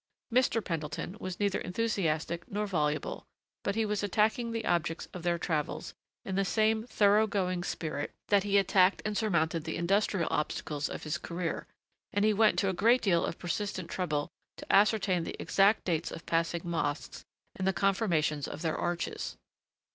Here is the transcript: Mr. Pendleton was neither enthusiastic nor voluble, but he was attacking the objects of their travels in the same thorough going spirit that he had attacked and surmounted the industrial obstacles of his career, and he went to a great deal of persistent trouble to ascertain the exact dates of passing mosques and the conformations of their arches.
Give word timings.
Mr. 0.33 0.65
Pendleton 0.65 1.15
was 1.19 1.39
neither 1.39 1.59
enthusiastic 1.59 2.49
nor 2.51 2.65
voluble, 2.65 3.23
but 3.63 3.75
he 3.75 3.85
was 3.85 4.01
attacking 4.01 4.51
the 4.51 4.65
objects 4.65 5.07
of 5.13 5.21
their 5.21 5.37
travels 5.37 5.93
in 6.25 6.33
the 6.33 6.43
same 6.43 6.87
thorough 6.87 7.27
going 7.27 7.63
spirit 7.63 8.11
that 8.29 8.41
he 8.41 8.55
had 8.55 8.65
attacked 8.65 9.03
and 9.05 9.15
surmounted 9.15 9.63
the 9.63 9.77
industrial 9.77 10.27
obstacles 10.31 10.89
of 10.89 11.03
his 11.03 11.19
career, 11.19 11.67
and 12.11 12.25
he 12.25 12.33
went 12.33 12.57
to 12.57 12.67
a 12.67 12.73
great 12.73 13.03
deal 13.03 13.23
of 13.23 13.37
persistent 13.37 13.91
trouble 13.91 14.27
to 14.57 14.65
ascertain 14.73 15.23
the 15.23 15.39
exact 15.39 15.83
dates 15.83 16.09
of 16.09 16.25
passing 16.25 16.61
mosques 16.63 17.23
and 17.55 17.67
the 17.67 17.71
conformations 17.71 18.47
of 18.47 18.63
their 18.63 18.75
arches. 18.75 19.37